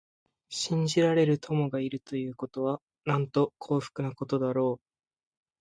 [0.49, 4.85] 信じられる友がいるということは、なんと幸福なことだろう。